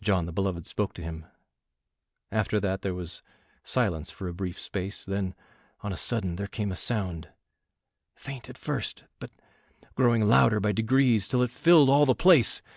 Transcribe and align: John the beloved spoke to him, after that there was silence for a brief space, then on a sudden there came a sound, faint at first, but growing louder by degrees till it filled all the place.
John 0.00 0.26
the 0.26 0.32
beloved 0.32 0.64
spoke 0.64 0.92
to 0.94 1.02
him, 1.02 1.26
after 2.30 2.60
that 2.60 2.82
there 2.82 2.94
was 2.94 3.20
silence 3.64 4.08
for 4.08 4.28
a 4.28 4.32
brief 4.32 4.60
space, 4.60 5.04
then 5.04 5.34
on 5.80 5.92
a 5.92 5.96
sudden 5.96 6.36
there 6.36 6.46
came 6.46 6.70
a 6.70 6.76
sound, 6.76 7.30
faint 8.14 8.48
at 8.48 8.56
first, 8.56 9.06
but 9.18 9.32
growing 9.96 10.22
louder 10.28 10.60
by 10.60 10.70
degrees 10.70 11.26
till 11.26 11.42
it 11.42 11.50
filled 11.50 11.90
all 11.90 12.06
the 12.06 12.14
place. 12.14 12.62